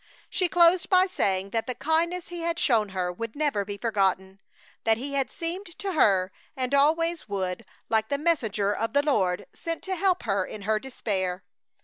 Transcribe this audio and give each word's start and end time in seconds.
She 0.31 0.49
closed 0.49 0.89
by 0.89 1.05
saying 1.05 1.51
that 1.51 1.67
the 1.67 1.75
kindness 1.75 2.29
he 2.29 2.39
had 2.41 2.57
shown 2.57 2.89
her 2.89 3.11
would 3.13 3.35
never 3.35 3.63
be 3.63 3.77
forgotten; 3.77 4.41
that 4.83 4.97
he 4.97 5.13
had 5.13 5.29
seemed 5.29 5.77
to 5.77 5.91
her, 5.93 6.31
and 6.57 6.73
always 6.73 7.29
would, 7.29 7.65
like 7.87 8.09
the 8.09 8.17
messenger 8.17 8.75
of 8.75 8.93
the 8.93 9.03
Lord 9.03 9.45
sent 9.53 9.83
to 9.83 9.95
help 9.95 10.23
her 10.23 10.43
in 10.43 10.63
her 10.63 10.79
despair. 10.79 11.43